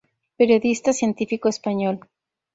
Periodista 0.39 0.93
científico 0.93 1.47
español. 1.47 1.97